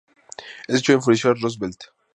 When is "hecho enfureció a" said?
0.79-1.35